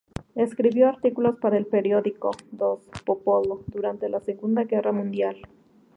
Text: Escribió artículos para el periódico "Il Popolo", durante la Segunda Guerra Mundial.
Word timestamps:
Escribió 0.33 0.89
artículos 0.89 1.35
para 1.37 1.57
el 1.59 1.67
periódico 1.67 2.31
"Il 2.51 2.59
Popolo", 3.05 3.63
durante 3.67 4.09
la 4.09 4.19
Segunda 4.19 4.63
Guerra 4.63 4.91
Mundial. 4.91 5.37